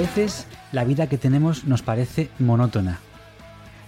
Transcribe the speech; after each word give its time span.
Veces 0.00 0.46
la 0.72 0.84
vida 0.84 1.08
que 1.08 1.18
tenemos 1.18 1.64
nos 1.64 1.82
parece 1.82 2.30
monótona. 2.38 3.00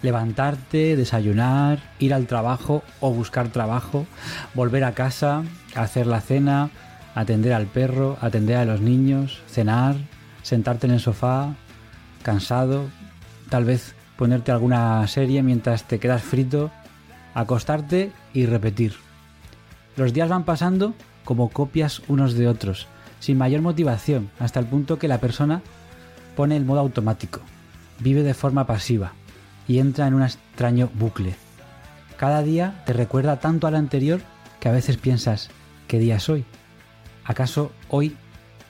Levantarte, 0.03 0.95
desayunar, 0.95 1.79
ir 2.01 2.13
al 2.13 2.27
trabajo 2.27 2.83
o 3.01 3.13
buscar 3.13 3.49
trabajo, 3.49 4.07
volver 4.53 4.85
a 4.85 4.93
casa, 4.93 5.43
hacer 5.75 6.07
la 6.07 6.21
cena, 6.21 6.69
atender 7.15 7.55
al 7.55 7.65
perro, 7.65 8.19
atender 8.21 8.59
a 8.59 8.67
los 8.67 8.83
niños, 8.83 9.41
cenar, 9.49 9.97
sentarte 10.43 10.87
en 10.87 10.93
el 10.93 11.01
sofá, 11.01 11.55
cansado, 12.23 12.91
tal 13.49 13.65
vez 13.65 13.95
ponerte 14.19 14.53
alguna 14.53 15.07
serie 15.09 15.43
mientras 15.43 15.85
te 15.85 15.99
quedas 15.99 16.23
frito, 16.23 16.71
acostarte 17.33 18.13
y 18.35 18.45
repetir. 18.45 18.97
Los 19.97 20.13
días 20.13 20.29
van 20.29 20.45
pasando 20.45 20.93
como 21.25 21.49
copias 21.49 22.03
unos 22.09 22.35
de 22.35 22.49
otros, 22.49 22.87
sin 23.19 23.39
mayor 23.39 23.63
motivación, 23.63 24.31
hasta 24.39 24.61
el 24.61 24.67
punto 24.67 24.99
que 24.99 25.09
la 25.09 25.19
persona 25.19 25.63
pone 26.37 26.57
el 26.57 26.65
modo 26.65 26.81
automático, 26.81 27.41
vive 27.99 28.23
de 28.23 28.35
forma 28.35 28.67
pasiva 28.67 29.13
y 29.69 29.79
entra 29.79 30.07
en 30.07 30.15
un 30.15 30.23
extraño 30.23 30.91
bucle. 30.95 31.35
Cada 32.17 32.43
día 32.43 32.83
te 32.87 32.93
recuerda 32.93 33.41
tanto 33.41 33.67
al 33.67 33.75
anterior 33.75 34.21
que 34.61 34.69
a 34.69 34.73
veces 34.73 34.97
piensas, 34.97 35.51
¿qué 35.89 35.99
día 35.99 36.17
es 36.17 36.29
hoy? 36.29 36.45
¿Acaso 37.25 37.73
hoy 37.89 38.17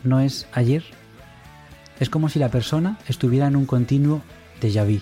no 0.05 0.21
es 0.21 0.47
ayer? 0.53 0.85
Es 2.01 2.11
como 2.11 2.29
si 2.29 2.39
la 2.39 2.49
persona 2.49 2.99
estuviera 3.09 3.47
en 3.47 3.57
un 3.57 3.67
continuo 3.67 4.23
déjà 4.61 4.85
vu. 4.85 5.01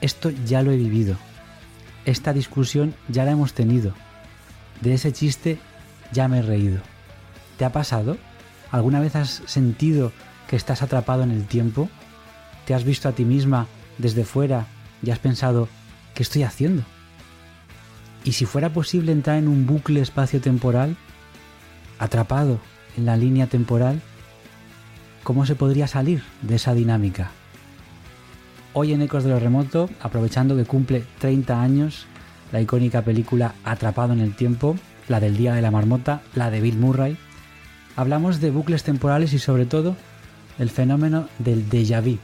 Esto 0.00 0.30
ya 0.30 0.62
lo 0.62 0.72
he 0.72 0.76
vivido. 0.76 1.16
Esta 2.04 2.32
discusión 2.32 2.94
ya 3.08 3.24
la 3.24 3.32
hemos 3.32 3.52
tenido. 3.52 3.92
De 4.80 4.94
ese 4.94 5.12
chiste 5.12 5.58
ya 6.12 6.28
me 6.28 6.38
he 6.38 6.42
reído. 6.42 6.80
¿Te 7.58 7.64
ha 7.64 7.72
pasado? 7.72 8.16
¿Alguna 8.70 9.00
vez 9.00 9.16
has 9.16 9.42
sentido 9.46 10.12
que 10.48 10.56
estás 10.56 10.82
atrapado 10.82 11.22
en 11.22 11.30
el 11.30 11.46
tiempo? 11.46 11.88
¿Te 12.66 12.74
has 12.74 12.84
visto 12.84 13.08
a 13.08 13.12
ti 13.12 13.24
misma 13.24 13.66
desde 13.98 14.24
fuera 14.24 14.66
y 15.02 15.10
has 15.10 15.18
pensado, 15.18 15.68
¿qué 16.14 16.22
estoy 16.22 16.42
haciendo? 16.42 16.82
¿Y 18.24 18.32
si 18.32 18.46
fuera 18.46 18.72
posible 18.72 19.12
entrar 19.12 19.38
en 19.38 19.48
un 19.48 19.66
bucle 19.66 20.00
espacio-temporal, 20.00 20.96
atrapado 21.98 22.58
en 22.96 23.06
la 23.06 23.16
línea 23.16 23.46
temporal, 23.46 24.02
cómo 25.22 25.46
se 25.46 25.54
podría 25.54 25.86
salir 25.86 26.24
de 26.42 26.56
esa 26.56 26.74
dinámica? 26.74 27.30
Hoy 28.72 28.92
en 28.92 29.02
Ecos 29.02 29.24
de 29.24 29.30
lo 29.30 29.38
Remoto, 29.38 29.88
aprovechando 30.00 30.56
que 30.56 30.64
cumple 30.64 31.04
30 31.20 31.62
años 31.62 32.06
la 32.52 32.60
icónica 32.60 33.02
película 33.02 33.54
Atrapado 33.64 34.12
en 34.12 34.20
el 34.20 34.34
Tiempo, 34.34 34.76
la 35.08 35.20
del 35.20 35.36
Día 35.36 35.54
de 35.54 35.62
la 35.62 35.70
Marmota, 35.70 36.22
la 36.34 36.50
de 36.50 36.60
Bill 36.60 36.78
Murray, 36.78 37.16
hablamos 37.96 38.40
de 38.40 38.50
bucles 38.50 38.84
temporales 38.84 39.32
y 39.32 39.38
sobre 39.38 39.66
todo 39.66 39.96
el 40.58 40.70
fenómeno 40.70 41.28
del 41.38 41.68
déjà 41.68 42.00
vu, 42.00 42.18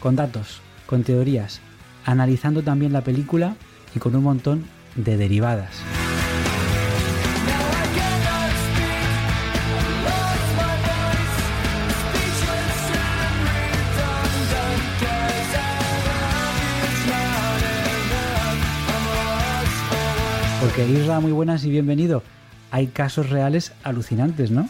con 0.00 0.16
datos, 0.16 0.60
con 0.86 1.02
teorías, 1.04 1.60
analizando 2.04 2.62
también 2.62 2.92
la 2.92 3.02
película 3.02 3.56
y 3.94 3.98
con 3.98 4.16
un 4.16 4.24
montón 4.24 4.64
de 4.94 5.16
derivadas. 5.16 5.70
Porque 20.60 20.88
Isra, 20.90 21.20
muy 21.20 21.32
buenas 21.32 21.64
y 21.64 21.70
bienvenido. 21.70 22.22
Hay 22.70 22.88
casos 22.88 23.30
reales 23.30 23.72
alucinantes, 23.84 24.50
¿no? 24.50 24.68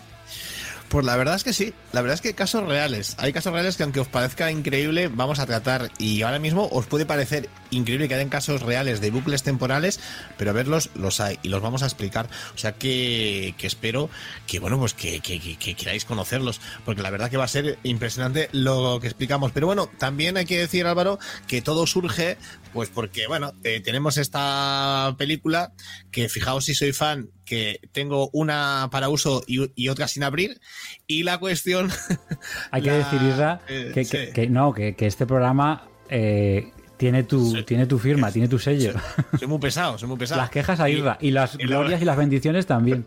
Pues 0.89 1.05
la 1.05 1.17
verdad 1.17 1.35
es 1.35 1.43
que 1.43 1.53
sí, 1.53 1.75
la 1.93 2.01
verdad 2.01 2.15
es 2.15 2.21
que 2.21 2.35
casos 2.35 2.65
reales. 2.65 3.17
Hay 3.19 3.33
casos 3.33 3.53
reales 3.53 3.77
que 3.77 3.83
aunque 3.83 3.99
os 3.99 4.07
parezca 4.07 4.53
increíble, 4.53 5.09
vamos 5.09 5.41
a 5.41 5.47
tratar. 5.47 5.91
Y 5.99 6.23
ahora 6.23 6.39
mismo 6.39 6.69
os 6.71 6.87
puede 6.87 7.07
parecer 7.07 7.49
increíble 7.71 8.07
que 8.07 8.15
hayan 8.15 8.29
casos 8.29 8.63
reales 8.63 9.01
de 9.01 9.11
bucles 9.11 9.43
temporales, 9.43 9.99
pero 10.39 10.51
a 10.51 10.55
verlos 10.55 10.91
los 10.95 11.19
hay 11.19 11.41
y 11.43 11.49
los 11.49 11.61
vamos 11.61 11.83
a 11.83 11.87
explicar. 11.87 12.29
O 12.55 12.59
sea 12.59 12.73
que, 12.73 13.55
espero 13.61 14.11
que, 14.47 14.61
bueno, 14.61 14.79
pues 14.79 14.95
que, 14.95 15.19
que, 15.21 15.41
que, 15.41 15.75
queráis 15.75 16.05
conocerlos, 16.05 16.61
porque 16.85 17.03
la 17.03 17.11
verdad 17.11 17.31
que 17.31 17.37
va 17.37 17.45
a 17.45 17.49
ser 17.49 17.79
impresionante 17.83 18.49
lo 18.53 19.01
que 19.01 19.09
explicamos. 19.09 19.51
Pero 19.51 19.67
bueno, 19.67 19.91
también 19.99 20.37
hay 20.37 20.47
que 20.47 20.59
decir, 20.59 20.87
Álvaro, 20.87 21.19
que 21.49 21.63
todo 21.63 21.87
surge, 21.89 22.39
pues 22.73 22.91
porque, 22.91 23.27
bueno, 23.27 23.55
eh, 23.65 23.81
tenemos 23.81 24.19
esta 24.19 25.17
película 25.19 25.73
que, 26.13 26.29
fijaos 26.29 26.67
si 26.67 26.75
soy 26.75 26.93
fan, 26.93 27.31
que 27.47 27.81
tengo 27.93 28.29
una 28.35 28.89
para 28.91 29.09
uso 29.09 29.43
y, 29.47 29.71
y 29.75 29.89
otra 29.89 30.09
sin 30.09 30.23
abrir. 30.25 30.61
Y 31.07 31.23
la 31.23 31.39
cuestión. 31.39 31.91
Hay 32.71 32.83
que 32.83 32.91
decir, 32.91 33.23
Isra, 33.23 33.61
eh, 33.69 33.93
que, 33.95 34.05
sí. 34.05 34.11
que- 34.11 34.31
que 34.33 34.47
no, 34.49 34.75
que, 34.75 34.95
que 34.95 35.07
este 35.07 35.25
programa 35.27 35.85
eh, 36.11 36.73
tiene, 36.97 37.23
tu, 37.23 37.63
tiene 37.65 37.87
tu 37.87 37.99
firma, 37.99 38.31
tiene 38.33 38.49
tu 38.49 38.59
sello. 38.59 38.93
Soy 39.39 39.49
muy 39.49 39.59
pesado, 39.59 39.97
soy 39.97 40.09
muy 40.09 40.19
pesado. 40.19 40.41
Las 40.41 40.51
quejas 40.51 40.81
a 40.81 40.91
Y- 40.91 40.97
Isra 40.97 41.17
y 41.21 41.31
las 41.31 41.55
la- 41.55 41.65
glorias 41.67 42.03
y 42.03 42.05
las 42.05 42.17
bendiciones 42.17 42.67
también. 42.67 43.07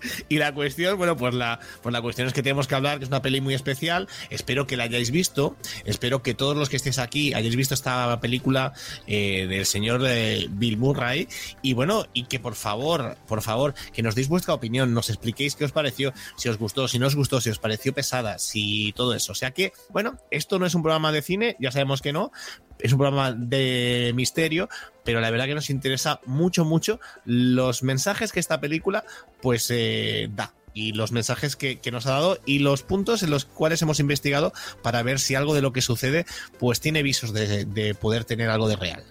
Y 0.28 0.38
la 0.38 0.52
cuestión, 0.52 0.98
bueno, 0.98 1.16
pues 1.16 1.34
la, 1.34 1.60
pues 1.82 1.92
la 1.92 2.02
cuestión 2.02 2.28
es 2.28 2.34
que 2.34 2.42
tenemos 2.42 2.66
que 2.66 2.74
hablar, 2.74 2.98
que 2.98 3.04
es 3.04 3.08
una 3.08 3.22
peli 3.22 3.40
muy 3.40 3.54
especial. 3.54 4.08
Espero 4.30 4.66
que 4.66 4.76
la 4.76 4.84
hayáis 4.84 5.10
visto. 5.10 5.56
Espero 5.84 6.22
que 6.22 6.34
todos 6.34 6.56
los 6.56 6.68
que 6.68 6.76
estéis 6.76 6.98
aquí 6.98 7.34
hayáis 7.34 7.56
visto 7.56 7.74
esta 7.74 8.20
película 8.20 8.72
eh, 9.06 9.46
del 9.48 9.66
señor 9.66 10.02
eh, 10.06 10.46
Bill 10.50 10.76
Murray. 10.76 11.28
Y 11.62 11.72
bueno, 11.72 12.06
y 12.12 12.24
que 12.24 12.40
por 12.40 12.54
favor, 12.54 13.16
por 13.26 13.42
favor, 13.42 13.74
que 13.92 14.02
nos 14.02 14.14
deis 14.14 14.28
vuestra 14.28 14.54
opinión, 14.54 14.94
nos 14.94 15.08
expliquéis 15.10 15.56
qué 15.56 15.64
os 15.64 15.72
pareció, 15.72 16.12
si 16.36 16.48
os 16.48 16.58
gustó, 16.58 16.88
si 16.88 16.98
no 16.98 17.06
os 17.06 17.16
gustó, 17.16 17.40
si 17.40 17.50
os 17.50 17.58
pareció 17.58 17.92
pesada, 17.92 18.38
si 18.38 18.92
todo 18.92 19.14
eso. 19.14 19.32
O 19.32 19.34
sea 19.34 19.52
que, 19.52 19.72
bueno, 19.90 20.18
esto 20.30 20.58
no 20.58 20.66
es 20.66 20.74
un 20.74 20.82
programa 20.82 21.12
de 21.12 21.22
cine, 21.22 21.56
ya 21.60 21.70
sabemos 21.70 22.02
que 22.02 22.12
no. 22.12 22.32
Es 22.78 22.92
un 22.92 22.98
programa 22.98 23.32
de 23.32 24.12
misterio, 24.14 24.68
pero 25.04 25.20
la 25.20 25.30
verdad 25.30 25.46
que 25.46 25.54
nos 25.54 25.70
interesa 25.70 26.20
mucho, 26.26 26.64
mucho 26.64 27.00
los 27.24 27.82
mensajes 27.82 28.32
que 28.32 28.40
esta 28.40 28.60
película 28.60 29.04
pues 29.40 29.70
eh, 29.70 30.30
da 30.34 30.52
y 30.74 30.92
los 30.92 31.12
mensajes 31.12 31.56
que, 31.56 31.80
que 31.80 31.90
nos 31.90 32.06
ha 32.06 32.12
dado 32.12 32.38
y 32.46 32.60
los 32.60 32.82
puntos 32.82 33.22
en 33.22 33.30
los 33.30 33.44
cuales 33.44 33.82
hemos 33.82 34.00
investigado 34.00 34.52
para 34.82 35.02
ver 35.02 35.18
si 35.18 35.34
algo 35.34 35.54
de 35.54 35.62
lo 35.62 35.72
que 35.72 35.82
sucede 35.82 36.24
pues 36.58 36.80
tiene 36.80 37.02
visos 37.02 37.32
de, 37.32 37.64
de 37.64 37.94
poder 37.94 38.24
tener 38.24 38.48
algo 38.50 38.68
de 38.68 38.76
real. 38.76 39.02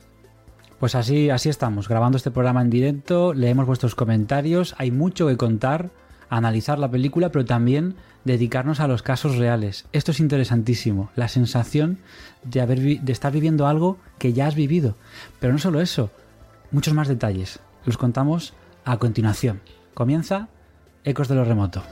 Pues 0.80 0.94
así, 0.94 1.30
así 1.32 1.50
estamos, 1.50 1.88
grabando 1.88 2.18
este 2.18 2.32
programa 2.32 2.62
en 2.62 2.70
directo, 2.70 3.34
leemos 3.34 3.66
vuestros 3.66 3.96
comentarios, 3.96 4.76
hay 4.78 4.92
mucho 4.92 5.28
que 5.28 5.36
contar, 5.36 5.90
analizar 6.30 6.80
la 6.80 6.92
película, 6.92 7.30
pero 7.30 7.46
también 7.46 7.96
dedicarnos 8.24 8.80
a 8.80 8.88
los 8.88 9.02
casos 9.02 9.38
reales. 9.38 9.86
Esto 9.94 10.12
es 10.12 10.20
interesantísimo, 10.20 11.10
la 11.16 11.28
sensación 11.28 12.00
de, 12.44 12.62
haber 12.62 12.80
de 12.80 13.12
estar 13.12 13.32
viviendo 13.32 13.68
algo 13.68 13.98
que 14.18 14.34
ya 14.34 14.48
has 14.48 14.56
vivido. 14.56 14.96
Pero 15.40 15.54
no 15.54 15.60
solo 15.60 15.82
eso, 15.82 16.12
muchos 16.72 16.94
más 16.94 17.08
detalles. 17.08 17.60
Los 17.86 17.98
contamos 17.98 18.54
a 18.86 18.98
continuación. 18.98 19.62
Comienza 19.94 20.50
Ecos 21.04 21.28
de 21.30 21.36
lo 21.36 21.46
Remoto. 21.46 21.84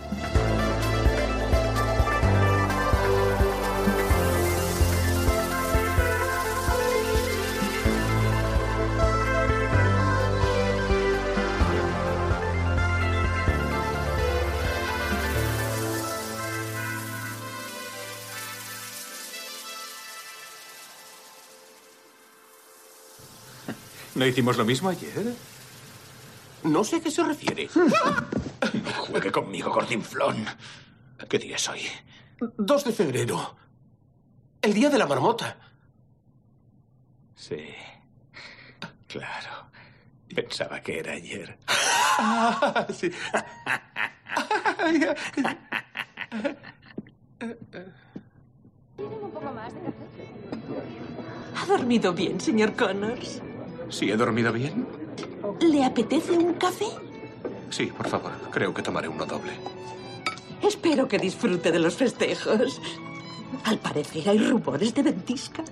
¿No 24.16 24.26
hicimos 24.26 24.58
lo 24.58 24.66
mismo 24.66 24.90
ayer? 24.90 25.34
No 26.64 26.84
sé 26.84 26.96
a 26.98 27.02
qué 27.02 27.12
se 27.12 27.24
refiere. 27.24 27.70
No 28.74 28.92
juegue 28.92 29.32
conmigo, 29.32 29.72
gordinflón. 29.72 30.46
¿Qué 31.30 31.38
día 31.38 31.56
es 31.56 31.70
hoy? 31.70 31.82
2 32.58 32.84
de 32.84 32.92
febrero. 32.92 33.56
El 34.62 34.74
día 34.74 34.90
de 34.90 34.98
la 34.98 35.06
marmota. 35.06 35.56
Sí. 37.36 37.64
Claro. 39.08 39.70
Pensaba 40.34 40.82
que 40.82 41.00
era 41.00 41.14
ayer. 41.14 41.58
Ah, 41.68 42.88
sí. 42.94 43.12
¿Ha 51.56 51.66
dormido 51.68 52.14
bien, 52.14 52.42
señor 52.42 52.76
Connors? 52.76 53.42
¿Sí 53.90 54.10
he 54.10 54.18
dormido 54.18 54.52
bien? 54.52 54.86
¿Le 55.62 55.84
apetece 55.84 56.32
un 56.32 56.54
café? 56.54 56.86
Sí, 57.70 57.88
por 57.88 58.08
favor. 58.08 58.32
Creo 58.52 58.74
que 58.74 58.82
tomaré 58.82 59.08
uno 59.08 59.26
doble. 59.26 59.52
Espero 60.62 61.08
que 61.08 61.20
disfrute 61.20 61.72
de 61.72 61.80
los 61.80 61.96
festejos. 61.96 62.82
Al 63.64 63.78
parecer 63.78 64.28
hay 64.30 64.40
rumores 64.40 64.94
de 64.94 65.04
ventisca. 65.04 65.64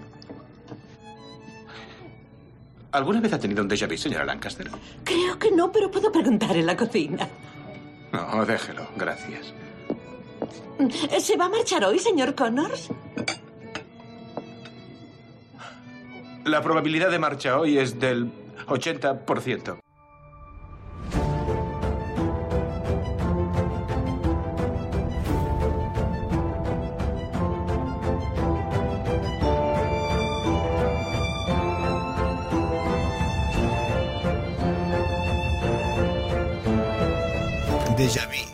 ¿Alguna 2.92 3.20
vez 3.20 3.34
ha 3.34 3.40
tenido 3.40 3.64
un 3.64 3.70
déjà 3.70 3.88
vu, 3.88 3.98
señora 3.98 4.24
Lancaster? 4.24 4.70
Creo 5.04 5.40
que 5.40 5.50
no, 5.52 5.72
pero 5.72 5.90
puedo 5.90 6.12
preguntar 6.12 6.56
en 6.56 6.68
la 6.68 6.78
cocina. 6.78 7.28
No, 8.12 8.46
déjelo. 8.46 8.88
Gracias. 8.96 9.52
¿Se 11.20 11.36
va 11.36 11.46
a 11.46 11.50
marchar 11.50 11.84
hoy, 11.86 11.98
señor 11.98 12.36
Connors? 12.36 12.90
La 16.46 16.62
probabilidad 16.62 17.10
de 17.10 17.20
marcha 17.20 17.58
hoy 17.58 17.78
es 17.78 18.00
del 18.00 18.30
80%. 18.68 19.80
Déjà 37.98 38.26
vu. 38.28 38.53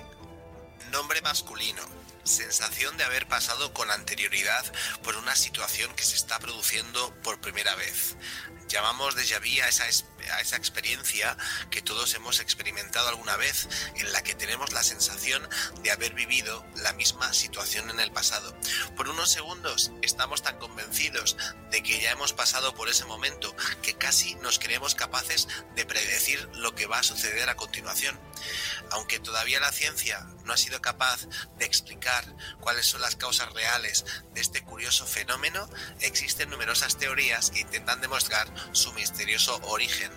Pasado 3.39 3.71
con 3.73 3.89
anterioridad 3.89 4.65
por 5.01 5.15
una 5.15 5.33
situación 5.33 5.95
que 5.95 6.03
se 6.03 6.15
está 6.17 6.39
produciendo 6.39 7.15
por 7.23 7.39
primera 7.39 7.73
vez. 7.75 8.17
Llamamos 8.67 9.15
déjà 9.15 9.39
vu 9.39 9.63
a 9.63 9.69
esa, 9.69 9.87
es- 9.87 10.03
a 10.33 10.41
esa 10.41 10.57
experiencia 10.57 11.35
que 11.71 11.81
todos 11.81 12.13
hemos 12.15 12.39
experimentado 12.41 13.07
alguna 13.07 13.37
vez, 13.37 13.67
en 13.95 14.11
la 14.11 14.21
que 14.23 14.35
tenemos 14.35 14.73
la 14.73 14.83
sensación 14.83 15.47
de 15.81 15.89
haber 15.89 16.13
vivido 16.13 16.63
la 16.75 16.91
misma 16.93 17.33
situación 17.33 17.89
en 17.89 18.01
el 18.01 18.11
pasado. 18.11 18.53
Por 18.97 19.07
unos 19.07 19.31
segundos 19.31 19.91
estamos 20.01 20.43
tan 20.43 20.57
convencidos 20.59 21.37
de 21.71 21.81
que 21.81 21.99
ya 22.01 22.11
hemos 22.11 22.33
pasado 22.33 22.75
por 22.75 22.89
ese 22.89 23.05
momento 23.05 23.55
que 23.81 23.95
casi 23.95 24.35
nos 24.35 24.59
creemos 24.59 24.95
capaces 24.95 25.47
de 25.75 25.85
predecir 25.85 26.45
lo 26.55 26.75
que 26.75 26.87
va 26.87 26.99
a 26.99 27.03
suceder 27.03 27.49
a 27.49 27.55
continuación. 27.55 28.19
Aunque 28.91 29.19
todavía 29.19 29.59
la 29.59 29.71
ciencia 29.71 30.25
no 30.45 30.53
ha 30.53 30.57
sido 30.57 30.81
capaz 30.81 31.27
de 31.57 31.65
explicar 31.65 32.25
cuáles 32.59 32.87
son 32.87 33.01
las 33.01 33.15
causas 33.15 33.51
reales 33.53 34.05
de 34.33 34.41
este 34.41 34.63
curioso 34.63 35.05
fenómeno, 35.05 35.69
existen 36.01 36.49
numerosas 36.49 36.97
teorías 36.97 37.51
que 37.51 37.61
intentan 37.61 38.01
demostrar 38.01 38.47
su 38.71 38.91
misterioso 38.93 39.59
origen. 39.63 40.11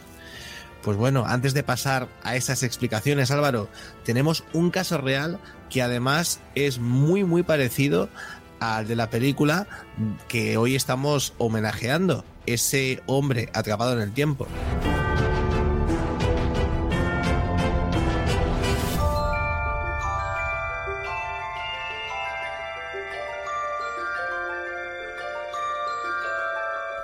Pues 0.83 0.97
bueno, 0.97 1.25
antes 1.27 1.55
de 1.55 1.63
pasar 1.63 2.09
a 2.25 2.35
esas 2.35 2.65
explicaciones, 2.65 3.31
Álvaro, 3.31 3.69
tenemos 4.05 4.43
un 4.53 4.71
caso 4.71 4.99
real 4.99 5.39
que 5.71 5.81
además 5.81 6.41
es 6.57 6.79
muy 6.79 7.23
muy 7.23 7.45
parecido 7.45 8.09
al 8.59 8.89
de 8.89 8.97
la 8.97 9.09
película 9.09 9.67
que 10.29 10.57
hoy 10.57 10.75
estamos 10.75 11.35
homenajeando, 11.39 12.25
ese 12.47 13.03
hombre 13.07 13.49
atrapado 13.55 13.93
en 13.93 14.01
el 14.01 14.13
tiempo. 14.13 14.49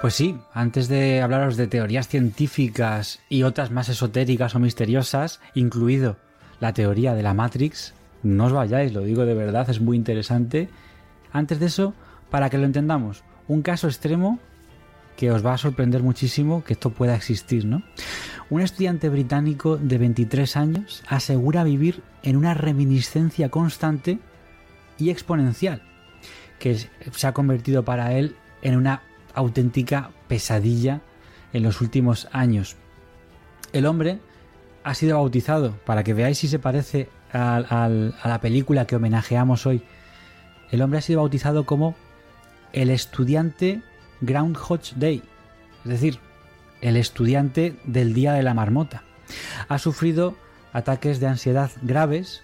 Pues 0.01 0.15
sí, 0.15 0.39
antes 0.55 0.87
de 0.87 1.23
hablaros 1.23 1.57
de 1.57 1.67
teorías 1.67 2.07
científicas 2.07 3.19
y 3.29 3.43
otras 3.43 3.73
más 3.73 3.89
esotéricas 3.89 4.55
o 4.55 4.61
misteriosas, 4.61 5.41
incluido 5.55 6.17
la 6.61 6.73
teoría 6.73 7.15
de 7.15 7.25
la 7.25 7.35
Matrix, 7.35 7.95
no 8.23 8.45
os 8.45 8.53
vayáis, 8.53 8.93
lo 8.93 9.01
digo 9.01 9.25
de 9.25 9.35
verdad, 9.35 9.69
es 9.69 9.81
muy 9.81 9.97
interesante. 9.97 10.69
Antes 11.33 11.59
de 11.59 11.67
eso, 11.67 11.95
para 12.31 12.49
que 12.49 12.59
lo 12.59 12.65
entendamos, 12.65 13.25
un 13.49 13.63
caso 13.63 13.89
extremo 13.89 14.39
que 15.17 15.33
os 15.33 15.45
va 15.45 15.55
a 15.55 15.59
sorprender 15.59 16.05
muchísimo 16.05 16.63
que 16.63 16.75
esto 16.75 16.91
pueda 16.91 17.17
existir, 17.17 17.65
¿no? 17.65 17.83
Un 18.51 18.61
estudiante 18.61 19.09
británico 19.09 19.79
de 19.79 19.99
23 19.99 20.57
años 20.57 21.03
asegura 21.09 21.65
vivir 21.65 22.05
en 22.23 22.37
una 22.37 22.55
reminiscencia 22.55 23.49
constante 23.49 24.21
y 24.97 25.11
exponencial, 25.11 25.83
que 26.61 26.77
se 26.77 27.27
ha 27.27 27.33
convertido 27.33 27.85
para 27.85 28.13
él 28.13 28.37
en 28.63 28.77
una 28.77 29.03
auténtica 29.39 30.11
pesadilla 30.27 31.01
en 31.53 31.63
los 31.63 31.81
últimos 31.81 32.29
años. 32.33 32.77
El 33.73 33.87
hombre 33.87 34.21
ha 34.85 34.95
sido 34.95 35.17
bautizado, 35.17 35.77
para 35.85 36.05
que 36.05 36.15
veáis 36.15 36.39
si 36.39 36.49
se 36.49 36.59
parece 36.59 37.09
a 37.33 37.89
la 38.25 38.41
película 38.41 38.87
que 38.87 38.97
homenajeamos 38.97 39.67
hoy, 39.67 39.83
el 40.71 40.83
hombre 40.83 40.99
ha 40.99 41.03
sido 41.03 41.21
bautizado 41.21 41.65
como 41.67 41.95
el 42.73 42.91
estudiante 42.91 43.83
Groundhog 44.21 44.81
Day, 44.97 45.23
es 45.85 45.91
decir, 45.91 46.19
el 46.81 46.97
estudiante 46.97 47.79
del 47.85 48.15
día 48.15 48.33
de 48.33 48.43
la 48.43 48.55
marmota. 48.55 49.03
Ha 49.69 49.79
sufrido 49.79 50.37
ataques 50.73 51.21
de 51.21 51.27
ansiedad 51.27 51.71
graves 51.83 52.43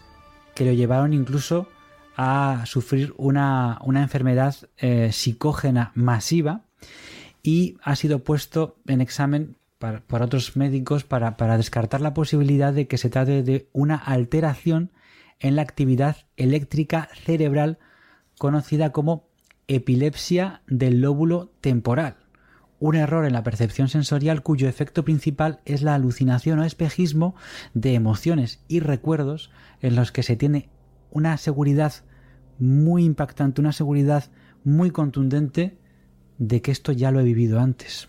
que 0.55 0.65
lo 0.65 0.73
llevaron 0.73 1.13
incluso 1.13 1.69
a 2.17 2.63
sufrir 2.67 3.13
una, 3.17 3.79
una 3.83 4.03
enfermedad 4.03 4.55
eh, 4.79 5.11
psicógena 5.13 5.93
masiva 5.95 6.64
y 7.43 7.77
ha 7.83 7.97
sido 7.97 8.25
puesto 8.25 8.77
en 8.87 9.01
examen 9.01 9.57
para- 9.79 10.01
por 10.01 10.23
otros 10.23 10.57
médicos 10.57 11.05
para, 11.05 11.37
para 11.37 11.57
descartar 11.57 12.01
la 12.01 12.15
posibilidad 12.15 12.73
de 12.73 12.87
que 12.87 12.99
se 12.99 13.11
trate 13.11 13.43
de 13.43 13.69
una 13.73 13.97
alteración 13.97 14.91
en 15.41 15.57
la 15.57 15.63
actividad 15.63 16.17
eléctrica 16.37 17.09
cerebral 17.25 17.79
conocida 18.39 18.93
como 18.93 19.29
epilepsia 19.69 20.63
del 20.67 21.01
lóbulo 21.01 21.53
temporal, 21.61 22.17
un 22.81 22.97
error 22.97 23.25
en 23.25 23.33
la 23.33 23.43
percepción 23.43 23.89
sensorial 23.89 24.43
cuyo 24.43 24.69
efecto 24.69 25.05
principal 25.05 25.61
es 25.65 25.83
la 25.83 25.95
alucinación 25.95 26.59
o 26.59 26.65
espejismo 26.65 27.35
de 27.73 27.95
emociones 27.95 28.61
y 28.69 28.81
recuerdos 28.81 29.51
en 29.81 29.97
los 29.97 30.13
que 30.13 30.23
se 30.23 30.37
tiene 30.37 30.69
una 31.11 31.37
seguridad 31.37 31.93
muy 32.59 33.05
impactante, 33.05 33.61
una 33.61 33.73
seguridad 33.73 34.25
muy 34.65 34.91
contundente 34.91 35.79
de 36.39 36.63
que 36.63 36.71
esto 36.71 36.93
ya 36.93 37.11
lo 37.11 37.21
he 37.21 37.25
vivido 37.25 37.61
antes. 37.61 38.09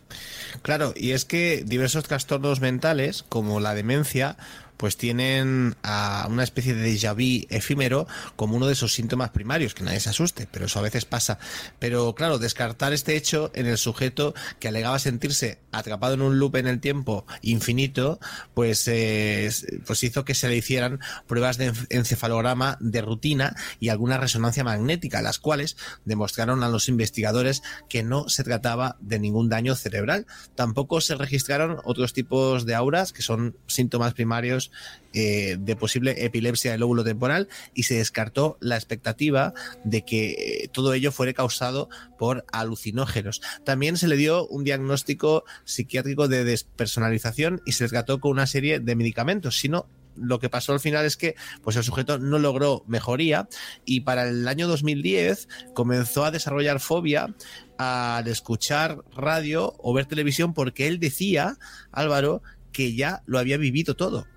Claro, 0.62 0.94
y 0.96 1.12
es 1.12 1.25
que 1.25 1.63
diversos 1.65 2.05
trastornos 2.05 2.60
mentales, 2.60 3.24
como 3.27 3.60
la 3.60 3.75
demencia, 3.75 4.38
pues 4.77 4.98
tienen 4.98 5.75
a 5.84 6.27
una 6.29 6.44
especie 6.44 6.74
de 6.74 6.86
déjà 6.86 7.13
vu 7.13 7.46
efímero 7.50 8.08
como 8.36 8.55
uno 8.55 8.67
de 8.67 8.75
sus 8.75 8.94
síntomas 8.94 9.29
primarios, 9.29 9.74
que 9.74 9.84
nadie 9.84 10.00
se 10.00 10.10
asuste, 10.10 10.48
pero 10.51 10.65
eso 10.65 10.79
a 10.79 10.84
veces 10.84 11.05
pasa. 11.05 11.39
Pero 11.79 12.13
claro, 12.15 12.39
descartar 12.39 12.94
este 12.94 13.15
hecho 13.15 13.51
en 13.53 13.65
el 13.65 13.77
sujeto 13.77 14.34
que 14.60 14.67
alegaba 14.67 15.00
sentirse 15.00 15.60
atrapado 15.72 16.13
en 16.13 16.22
un 16.22 16.39
loop 16.39 16.55
en 16.58 16.67
el 16.67 16.79
tiempo 16.79 17.25
infinito, 17.41 18.20
pues, 18.53 18.88
eh, 18.88 19.50
pues 19.86 20.03
hizo 20.03 20.25
que 20.25 20.36
se 20.36 20.48
le 20.48 20.58
hicieran 20.58 21.00
pruebas 21.27 21.58
de 21.58 21.74
encefalograma 21.89 22.77
de 22.79 23.01
rutina 23.01 23.55
y 23.79 23.89
alguna 23.89 24.17
resonancia 24.17 24.63
magnética, 24.63 25.22
las 25.22 25.39
cuales 25.39 25.77
demostraron 26.05 26.63
a 26.63 26.70
los 26.70 26.89
investigadores 26.89 27.63
que 27.89 28.03
no 28.03 28.29
se 28.29 28.44
trataba 28.44 28.98
de 29.00 29.20
ningún 29.20 29.50
daño 29.50 29.75
cerebral. 29.75 30.25
Tampoco 30.55 31.01
se 31.01 31.15
registraron 31.15 31.79
otros 31.84 32.13
tipos 32.13 32.65
de 32.65 32.75
auras, 32.75 33.13
que 33.13 33.22
son 33.22 33.58
síntomas 33.67 34.13
primarios 34.13 34.64
eh, 35.13 35.57
de 35.60 35.75
posible 35.75 36.25
epilepsia 36.25 36.72
del 36.72 36.81
lóbulo 36.81 37.03
temporal, 37.03 37.48
y 37.74 37.84
se 37.84 37.95
descartó 37.95 38.57
la 38.60 38.75
expectativa 38.75 39.53
de 39.84 40.03
que 40.03 40.31
eh, 40.31 40.69
todo 40.72 40.93
ello 40.93 41.12
fuera 41.12 41.34
causado 41.34 41.89
por 42.17 42.45
alucinógenos. 42.51 43.41
También 43.63 43.98
se 43.98 44.07
le 44.07 44.17
dio 44.17 44.45
un 44.48 44.63
diagnóstico 44.63 45.45
psiquiátrico 45.63 46.27
de 46.27 46.43
despersonalización 46.43 47.62
y 47.65 47.72
se 47.72 47.86
le 47.86 47.89
trató 47.89 48.19
con 48.19 48.31
una 48.31 48.48
serie 48.48 48.79
de 48.79 48.95
medicamentos, 48.95 49.57
sino 49.57 49.88
lo 50.15 50.39
que 50.39 50.50
pasó 50.50 50.74
al 50.74 50.79
final 50.79 51.05
es 51.05 51.17
que 51.17 51.36
pues 51.62 51.75
el 51.75 51.84
sujeto 51.84 52.17
no 52.17 52.39
logró 52.39 52.84
mejoría 52.88 53.48
y 53.86 54.01
para 54.01 54.27
el 54.27 54.48
año 54.48 54.67
2010 54.67 55.48
comenzó 55.74 56.25
a 56.25 56.31
desarrollar 56.31 56.79
fobia 56.79 57.36
al 57.77 58.27
escuchar 58.27 59.03
radio 59.15 59.75
o 59.77 59.93
ver 59.93 60.05
televisión 60.05 60.53
porque 60.53 60.88
él 60.88 61.00
decía, 61.00 61.57
Álvaro, 61.91 62.41
que 62.72 62.95
ya 62.95 63.24
lo 63.25 63.39
había 63.39 63.57
vivido 63.57 63.95
todo. 63.95 64.27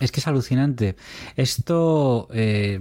Es 0.00 0.12
que 0.12 0.20
es 0.20 0.26
alucinante. 0.26 0.96
Esto 1.36 2.28
eh, 2.32 2.80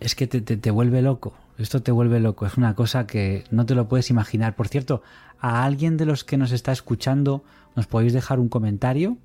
es 0.00 0.14
que 0.14 0.26
te, 0.26 0.40
te, 0.40 0.70
vuelve 0.70 1.02
loco. 1.02 1.34
Esto 1.58 1.82
te 1.82 1.92
vuelve 1.92 2.20
loco. 2.20 2.46
Es 2.46 2.56
una 2.56 2.74
cosa 2.74 3.06
que 3.06 3.44
no 3.50 3.66
te 3.66 3.74
lo 3.74 3.88
puedes 3.88 4.10
imaginar. 4.10 4.56
Por 4.56 4.68
cierto, 4.68 5.02
a 5.38 5.64
alguien 5.64 5.96
de 5.96 6.06
los 6.06 6.24
que 6.24 6.36
nos 6.36 6.52
está 6.52 6.72
escuchando, 6.72 7.44
¿nos 7.76 7.86
podéis 7.86 8.12
dejar 8.12 8.40
un 8.40 8.48
comentario? 8.48 9.18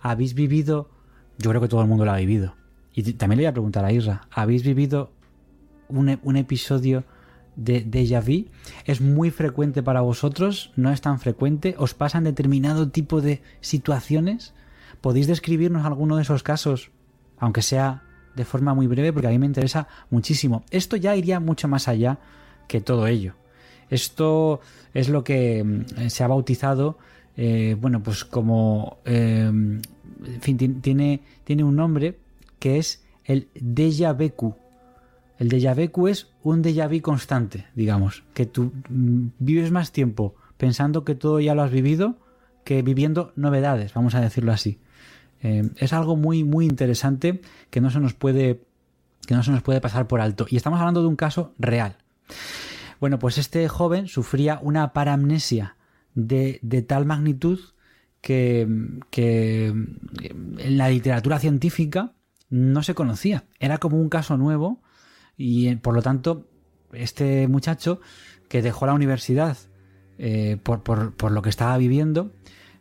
¿Habéis 0.00 0.34
vivido 0.34 0.90
yo 1.38 1.50
creo 1.50 1.62
que 1.62 1.68
todo 1.68 1.80
el 1.80 1.88
mundo 1.88 2.04
lo 2.04 2.10
ha 2.10 2.16
vivido. 2.16 2.54
Y 2.94 3.12
también 3.12 3.38
le 3.38 3.44
voy 3.44 3.50
a 3.50 3.52
preguntar 3.52 3.84
a 3.84 3.92
Isra, 3.92 4.22
¿habéis 4.30 4.64
vivido 4.64 5.12
un, 5.88 6.08
e, 6.08 6.18
un 6.22 6.36
episodio 6.36 7.04
de 7.54 7.86
déjà 7.86 8.20
vu? 8.20 8.50
¿Es 8.84 9.00
muy 9.00 9.30
frecuente 9.30 9.82
para 9.82 10.00
vosotros? 10.00 10.72
¿No 10.74 10.90
es 10.90 11.00
tan 11.00 11.20
frecuente? 11.20 11.76
¿Os 11.78 11.94
pasan 11.94 12.24
determinado 12.24 12.90
tipo 12.90 13.20
de 13.20 13.40
situaciones? 13.60 14.52
¿Podéis 15.00 15.26
describirnos 15.26 15.86
alguno 15.86 16.16
de 16.16 16.22
esos 16.22 16.42
casos? 16.42 16.90
Aunque 17.38 17.62
sea 17.62 18.02
de 18.34 18.44
forma 18.44 18.74
muy 18.74 18.86
breve, 18.86 19.12
porque 19.12 19.26
a 19.26 19.30
mí 19.30 19.38
me 19.38 19.46
interesa 19.46 19.88
muchísimo. 20.10 20.64
Esto 20.70 20.96
ya 20.96 21.16
iría 21.16 21.40
mucho 21.40 21.68
más 21.68 21.88
allá 21.88 22.18
que 22.68 22.80
todo 22.80 23.06
ello. 23.06 23.34
Esto 23.90 24.60
es 24.94 25.08
lo 25.08 25.24
que 25.24 25.64
mm, 25.64 26.08
se 26.08 26.24
ha 26.24 26.28
bautizado, 26.28 26.98
eh, 27.36 27.76
bueno, 27.80 28.02
pues 28.02 28.24
como 28.24 28.98
eh, 29.04 29.50
en 30.24 30.40
fin, 30.40 30.80
tiene, 30.80 31.20
tiene 31.44 31.64
un 31.64 31.76
nombre 31.76 32.18
que 32.58 32.78
es 32.78 33.02
el 33.24 33.48
déjà 33.54 34.12
vu. 34.12 34.54
El 35.38 35.48
déjà 35.48 35.74
vu 35.74 36.08
es 36.08 36.28
un 36.42 36.62
déjà 36.62 36.88
vu 36.88 37.00
constante, 37.00 37.66
digamos, 37.74 38.24
que 38.34 38.46
tú 38.46 38.72
mm, 38.88 39.28
vives 39.38 39.70
más 39.70 39.92
tiempo 39.92 40.34
pensando 40.56 41.04
que 41.04 41.14
todo 41.14 41.40
ya 41.40 41.54
lo 41.54 41.62
has 41.62 41.70
vivido 41.70 42.16
que 42.68 42.82
viviendo 42.82 43.32
novedades, 43.34 43.94
vamos 43.94 44.14
a 44.14 44.20
decirlo 44.20 44.52
así. 44.52 44.78
Eh, 45.40 45.70
es 45.76 45.94
algo 45.94 46.16
muy, 46.16 46.44
muy 46.44 46.66
interesante 46.66 47.40
que 47.70 47.80
no 47.80 47.90
se 47.90 47.98
nos 47.98 48.12
puede 48.12 48.60
que 49.26 49.34
no 49.34 49.42
se 49.42 49.52
nos 49.52 49.62
puede 49.62 49.80
pasar 49.80 50.06
por 50.06 50.20
alto. 50.20 50.46
Y 50.50 50.58
estamos 50.58 50.78
hablando 50.78 51.00
de 51.00 51.08
un 51.08 51.16
caso 51.16 51.54
real. 51.58 51.96
Bueno, 53.00 53.18
pues 53.18 53.38
este 53.38 53.66
joven 53.68 54.06
sufría 54.06 54.58
una 54.60 54.92
paramnesia 54.92 55.76
de, 56.14 56.58
de 56.60 56.82
tal 56.82 57.06
magnitud 57.06 57.58
que, 58.20 58.60
en 58.60 60.76
la 60.76 60.90
literatura 60.90 61.38
científica 61.38 62.12
no 62.50 62.82
se 62.82 62.94
conocía. 62.94 63.44
Era 63.60 63.78
como 63.78 63.96
un 63.96 64.10
caso 64.10 64.36
nuevo 64.36 64.82
y 65.38 65.74
por 65.76 65.94
lo 65.94 66.02
tanto 66.02 66.46
este 66.92 67.48
muchacho 67.48 68.02
que 68.50 68.60
dejó 68.60 68.84
la 68.84 68.92
universidad 68.92 69.56
eh, 70.18 70.58
por, 70.62 70.82
por, 70.82 71.32
lo 71.32 71.42
que 71.42 71.48
estaba 71.48 71.76
viviendo 71.78 72.32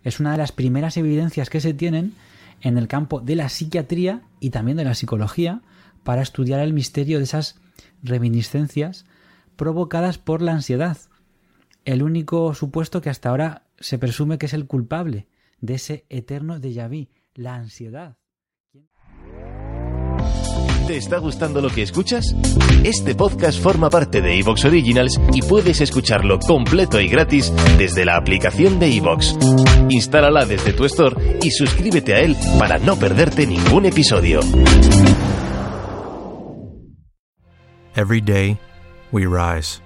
es 0.04 0.20
una 0.20 0.32
de 0.32 0.38
las 0.38 0.52
primeras 0.52 0.98
evidencias 0.98 1.50
que 1.50 1.62
se 1.62 1.74
tienen 1.74 2.14
en 2.62 2.78
el 2.78 2.88
campo 2.88 3.20
de 3.20 3.36
la 3.36 3.50
psiquiatría 3.50 4.24
y 4.40 4.50
también 4.50 4.78
de 4.78 4.84
la 4.84 4.96
psicología 4.96 5.62
para 6.04 6.22
estudiar 6.22 6.60
el 6.60 6.74
misterio 6.74 7.18
de 7.18 7.26
esas 7.26 7.60
reminiscencias 8.02 9.06
provocadas 9.56 10.18
por 10.18 10.42
la 10.42 10.54
ansiedad. 10.54 10.98
El 11.86 12.04
único 12.04 12.54
supuesto 12.54 13.02
que 13.02 13.10
hasta 13.10 13.30
ahora 13.30 13.64
se 13.80 13.98
presume 13.98 14.38
que 14.38 14.48
es 14.48 14.54
el 14.54 14.66
culpable 14.66 15.28
de 15.62 15.76
ese 15.76 16.06
eterno 16.10 16.60
déjà 16.60 16.88
vu, 16.88 17.08
la 17.36 17.56
ansiedad. 17.56 18.18
¿Te 20.88 20.96
está 20.96 21.18
gustando 21.18 21.60
lo 21.60 21.70
que 21.70 21.82
escuchas? 21.82 22.34
Este 22.86 23.14
podcast 23.14 23.62
forma 23.62 23.90
parte 23.90 24.22
de 24.22 24.40
Evox 24.40 24.64
Originals 24.64 25.20
y 25.34 25.42
puedes 25.42 25.82
escucharlo 25.82 26.40
completo 26.40 27.02
y 27.02 27.10
gratis 27.10 27.52
desde 27.78 28.06
la 28.06 28.16
aplicación 28.16 28.80
de 28.80 28.96
Evox. 28.96 29.36
Instálala 29.90 30.46
desde 30.46 30.72
tu 30.72 30.86
store 30.86 31.40
y 31.44 31.52
suscríbete 31.52 32.14
a 32.14 32.22
él 32.22 32.38
para 32.58 32.80
no 32.80 32.96
perderte 32.96 33.46
ningún 33.46 33.86
episodio. 33.86 34.40
Every 37.94 38.22
day, 38.22 38.58
we 39.12 39.26
rise, 39.26 39.82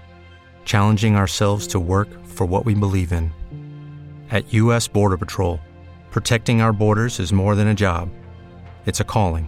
challenging 0.66 1.16
ourselves 1.16 1.68
to 1.70 1.80
work 1.80 2.10
for 2.28 2.46
what 2.46 2.64
we 2.64 2.76
believe 2.76 3.12
in. 3.12 3.32
At 4.30 4.54
U.S. 4.54 4.88
Border 4.88 5.18
Patrol, 5.18 5.60
protecting 6.12 6.62
our 6.62 6.72
borders 6.72 7.20
is 7.20 7.34
more 7.34 7.56
than 7.56 7.68
a 7.68 7.74
job, 7.74 8.10
it's 8.86 9.00
a 9.00 9.04
calling. 9.04 9.48